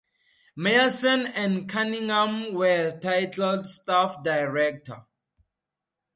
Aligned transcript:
Meyerson 0.57 1.31
and 1.35 1.69
Cunningham 1.69 2.55
were 2.55 2.89
titled 2.89 3.67
"Staff 3.67 4.23
Director". 4.23 5.05